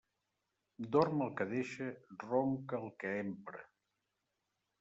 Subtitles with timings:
[0.95, 1.91] Dorm el que deixa,
[2.25, 3.63] ronca el que empra.